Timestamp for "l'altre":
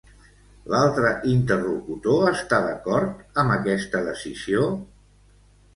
0.73-1.11